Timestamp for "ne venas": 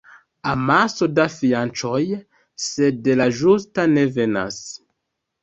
3.95-4.61